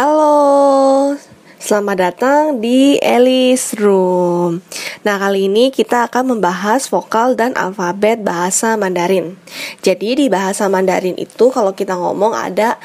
[0.00, 1.12] Halo,
[1.60, 4.64] selamat datang di Elis Room.
[5.04, 9.36] Nah, kali ini kita akan membahas vokal dan alfabet bahasa Mandarin.
[9.84, 12.80] Jadi, di bahasa Mandarin itu, kalau kita ngomong ada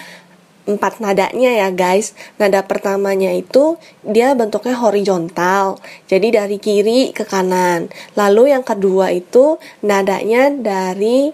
[0.67, 2.11] empat nadanya ya guys.
[2.35, 5.79] Nada pertamanya itu dia bentuknya horizontal.
[6.11, 7.87] Jadi dari kiri ke kanan.
[8.19, 9.55] Lalu yang kedua itu
[9.87, 11.31] nadanya dari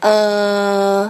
[0.00, 1.04] uh,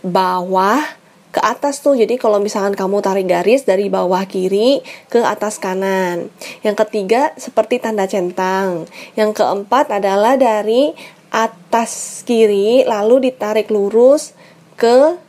[0.00, 1.04] bawah
[1.36, 1.92] ke atas tuh.
[2.00, 4.80] Jadi kalau misalkan kamu tarik garis dari bawah kiri
[5.12, 6.32] ke atas kanan.
[6.64, 8.88] Yang ketiga seperti tanda centang.
[9.20, 10.96] Yang keempat adalah dari
[11.28, 14.32] atas kiri lalu ditarik lurus
[14.80, 15.20] ke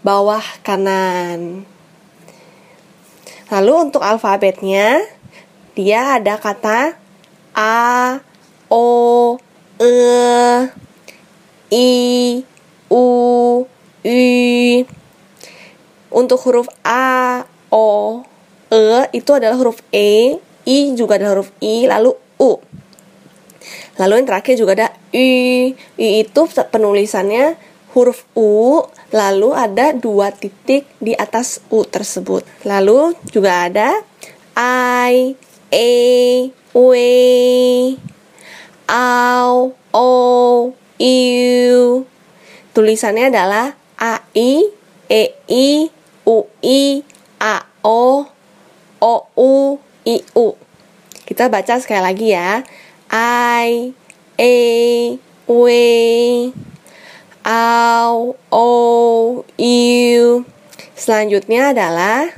[0.00, 1.68] bawah kanan.
[3.52, 5.04] Lalu untuk alfabetnya
[5.76, 6.96] dia ada kata
[7.52, 8.16] a,
[8.72, 9.36] o,
[9.76, 9.92] e,
[11.68, 11.90] i,
[12.88, 13.04] u,
[14.00, 14.93] i.
[16.14, 17.42] Untuk huruf A,
[17.74, 18.22] O,
[18.70, 22.62] E itu adalah huruf E, I juga ada huruf I, lalu U.
[23.98, 25.74] Lalu yang terakhir juga ada I.
[25.98, 27.58] I itu penulisannya
[27.94, 28.82] huruf U,
[29.14, 32.42] lalu ada dua titik di atas U tersebut.
[32.66, 33.94] Lalu juga ada
[34.58, 35.34] I,
[35.70, 35.90] E,
[36.74, 36.94] W,
[38.90, 40.10] Au, O,
[40.98, 41.14] U.
[42.74, 44.66] Tulisannya adalah A, I,
[45.06, 45.93] E, I,
[46.64, 47.04] I
[47.44, 48.24] A O
[49.04, 49.76] O U
[50.08, 50.56] I U.
[51.28, 52.64] Kita baca sekali lagi ya.
[53.12, 53.92] I
[54.40, 54.56] E
[55.44, 55.68] W
[57.44, 58.08] A
[58.48, 58.70] O
[59.44, 60.24] U.
[60.96, 62.32] Selanjutnya adalah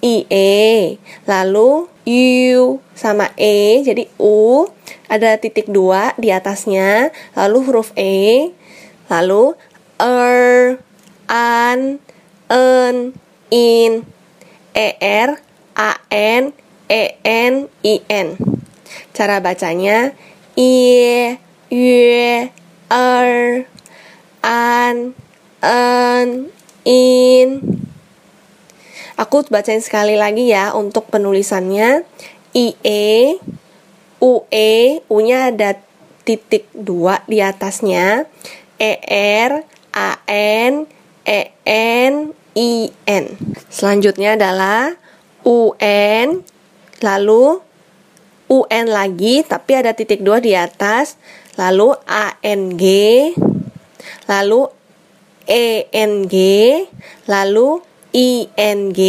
[0.00, 0.96] I E.
[1.28, 4.64] Lalu U sama E jadi U
[5.12, 8.50] ada titik dua di atasnya lalu huruf E
[9.12, 9.52] lalu
[10.00, 10.80] er
[11.28, 12.00] an
[12.50, 13.14] en,
[13.50, 14.06] in,
[14.74, 15.42] er,
[15.74, 16.54] an,
[16.88, 18.28] en, in.
[19.12, 20.14] Cara bacanya
[20.56, 21.36] i,
[21.70, 22.50] y,
[22.90, 23.66] er,
[24.42, 25.14] an,
[25.62, 26.50] en,
[26.84, 27.50] in.
[29.20, 32.08] Aku bacain sekali lagi ya untuk penulisannya.
[32.56, 33.36] I e,
[34.16, 35.76] u e, u-nya ada
[36.24, 38.24] titik dua di atasnya.
[38.80, 38.96] E
[39.44, 39.60] r,
[39.92, 40.88] a n,
[41.28, 43.24] e n, IN.
[43.72, 44.92] Selanjutnya adalah
[45.48, 46.44] UN,
[47.00, 47.64] lalu
[48.52, 51.16] UN lagi, tapi ada titik dua di atas,
[51.56, 52.84] lalu ANG,
[54.28, 54.60] lalu
[55.48, 56.34] ENG,
[57.24, 57.68] lalu
[58.12, 59.00] ING,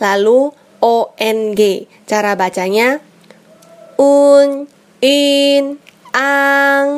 [0.00, 0.38] lalu
[0.80, 1.60] ONG.
[2.08, 3.02] Cara bacanya
[4.00, 4.64] un,
[5.04, 5.76] in,
[6.16, 6.88] ang,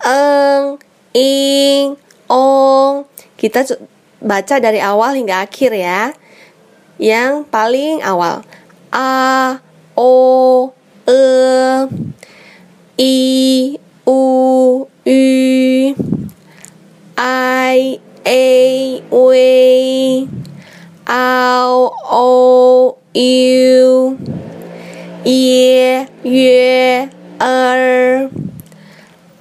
[0.00, 0.80] eng,
[1.12, 2.00] ing,
[2.30, 3.04] ong.
[3.36, 3.66] Kita
[4.22, 6.14] baca dari awal hingga akhir ya.
[7.02, 8.46] Yang paling awal
[8.94, 9.58] A
[9.98, 10.70] O
[11.02, 11.22] E
[12.96, 13.14] I
[14.06, 14.20] U
[15.02, 15.94] I
[17.18, 18.42] I A
[19.10, 20.42] W
[21.06, 24.18] ao o u
[25.24, 27.08] ye ye
[27.40, 28.30] er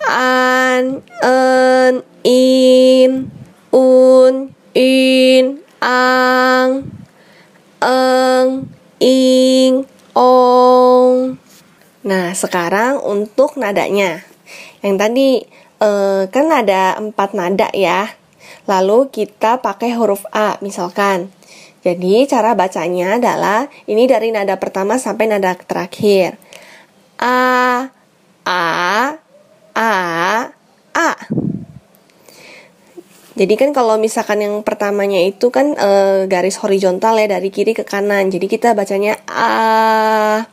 [0.10, 3.32] an en in
[3.72, 6.88] un in, ang,
[7.82, 8.50] eng,
[9.02, 11.38] ing, ong.
[12.02, 14.26] Nah, sekarang untuk nadanya.
[14.82, 15.30] Yang tadi
[15.82, 18.10] eh, kan ada empat nada ya.
[18.70, 21.34] Lalu kita pakai huruf A misalkan.
[21.82, 26.38] Jadi cara bacanya adalah ini dari nada pertama sampai nada terakhir.
[27.18, 27.90] A,
[28.46, 28.66] A,
[29.74, 30.21] A, A.
[33.42, 35.90] Jadi kan kalau misalkan yang pertamanya itu kan e,
[36.30, 38.30] garis horizontal ya dari kiri ke kanan.
[38.30, 40.46] Jadi kita bacanya a.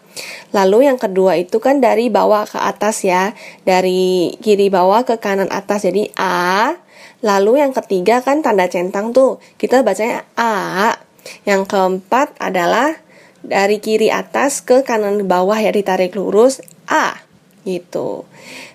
[0.56, 3.37] Lalu yang kedua itu kan dari bawah ke atas ya.
[3.69, 5.84] Dari kiri bawah ke kanan atas.
[5.84, 6.72] Jadi a.
[7.21, 9.37] Lalu yang ketiga kan tanda centang tuh.
[9.61, 10.96] Kita bacanya a.
[11.44, 12.96] Yang keempat adalah
[13.44, 17.28] dari kiri atas ke kanan bawah ya ditarik lurus a
[17.69, 18.25] gitu.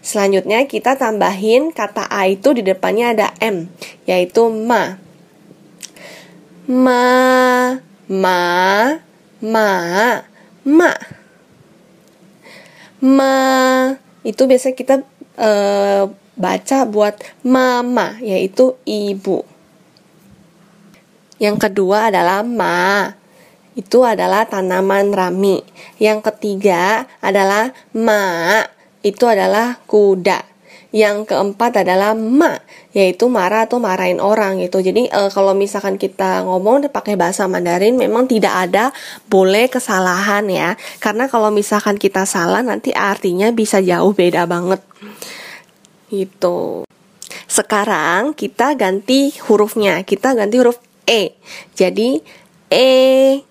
[0.06, 3.66] Selanjutnya kita tambahin kata A itu di depannya ada M,
[4.06, 5.02] yaitu ma.
[6.70, 7.04] Ma,
[8.06, 8.42] ma,
[9.42, 9.70] ma,
[10.62, 10.92] ma.
[13.04, 13.36] Ma
[14.24, 15.04] itu biasa kita
[15.36, 15.50] e,
[16.40, 19.44] baca buat mama, yaitu ibu.
[21.44, 23.12] Yang kedua adalah ma,
[23.76, 25.60] itu adalah tanaman rami.
[25.98, 28.64] Yang ketiga adalah ma,
[29.04, 30.54] itu adalah kuda.
[30.94, 32.62] yang keempat adalah ma,
[32.94, 34.78] yaitu marah atau marahin orang gitu.
[34.78, 38.94] Jadi uh, kalau misalkan kita ngomong pakai bahasa Mandarin memang tidak ada
[39.26, 40.78] boleh kesalahan ya.
[41.02, 44.86] Karena kalau misalkan kita salah nanti artinya bisa jauh beda banget.
[46.14, 46.86] Gitu.
[47.50, 50.06] Sekarang kita ganti hurufnya.
[50.06, 50.78] Kita ganti huruf
[51.10, 51.34] E.
[51.74, 52.22] Jadi
[52.70, 53.42] E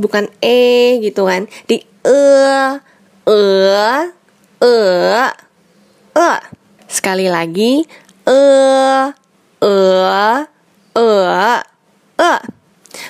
[0.00, 1.44] bukan E gitu kan.
[1.68, 2.24] Di E
[3.28, 3.44] E
[4.62, 4.78] E
[6.14, 6.32] E.
[6.86, 7.82] Sekali lagi
[8.22, 8.42] E
[9.58, 9.76] E
[10.94, 11.10] E
[12.14, 12.34] E.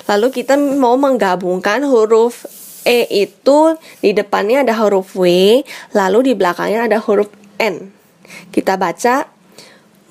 [0.09, 2.49] Lalu kita mau menggabungkan huruf
[2.83, 5.61] E itu di depannya ada huruf W,
[5.95, 7.29] lalu di belakangnya ada huruf
[7.61, 7.93] N.
[8.49, 9.29] Kita baca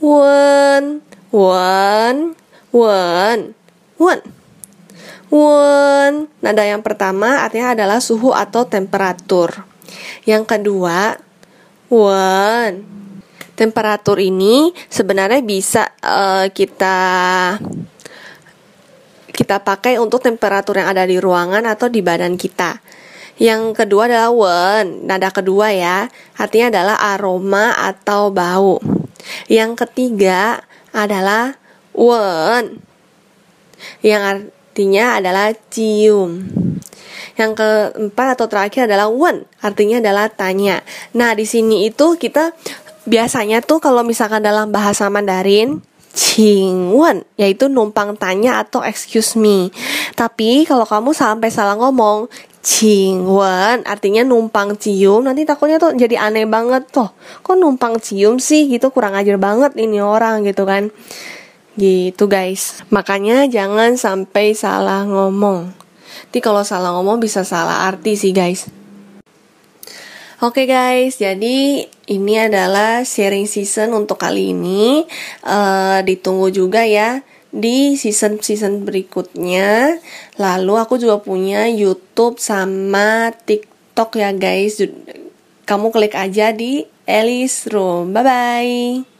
[0.02, 0.98] Wen,
[1.30, 2.34] wen,
[2.74, 3.38] wen,
[4.02, 4.20] wen.
[5.30, 6.12] Wen.
[6.42, 9.62] Nada yang pertama artinya adalah suhu atau temperatur.
[10.26, 11.22] Yang kedua,
[11.92, 12.88] wen.
[13.52, 16.96] Temperatur ini sebenarnya bisa uh, kita
[19.32, 22.80] kita pakai untuk temperatur yang ada di ruangan atau di badan kita.
[23.36, 28.76] Yang kedua adalah wen, nada kedua ya, artinya adalah aroma atau bau.
[29.48, 31.56] Yang ketiga adalah
[31.96, 32.80] wen.
[34.04, 36.48] Yang artinya adalah cium.
[37.38, 40.84] Yang keempat atau terakhir adalah wen, artinya adalah tanya.
[41.16, 42.52] Nah, di sini itu kita
[43.08, 45.82] biasanya tuh kalau misalkan dalam bahasa Mandarin
[46.92, 49.72] Wen yaitu numpang tanya atau excuse me.
[50.12, 52.28] Tapi kalau kamu sampai salah ngomong
[52.62, 57.10] Cingwen artinya numpang cium nanti takutnya tuh jadi aneh banget tuh.
[57.42, 58.92] Kok numpang cium sih gitu?
[58.94, 60.92] Kurang ajar banget ini orang gitu kan.
[61.74, 62.84] Gitu guys.
[62.92, 65.74] Makanya jangan sampai salah ngomong
[66.26, 68.70] nanti kalau salah ngomong bisa salah arti sih guys
[70.42, 75.06] Oke okay guys, jadi ini adalah sharing season untuk kali ini.
[75.46, 77.22] Uh, ditunggu juga ya
[77.54, 80.02] di season-season berikutnya.
[80.42, 84.82] Lalu aku juga punya YouTube sama TikTok ya guys.
[85.62, 88.10] Kamu klik aja di Alice Room.
[88.10, 89.11] Bye bye.